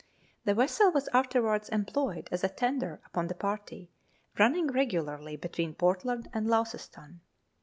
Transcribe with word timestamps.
The 0.45 0.55
vessel 0.55 0.91
was 0.91 1.09
afterwards 1.13 1.69
em 1.71 1.85
ployed 1.85 2.27
as 2.31 2.43
a 2.43 2.49
tender 2.49 3.01
upon 3.05 3.27
the 3.27 3.35
party, 3.35 3.91
running 4.39 4.65
regularly 4.69 5.35
between 5.35 5.75
Port 5.75 6.03
land 6.03 6.27
and 6.33 6.47
Launceston. 6.47 7.21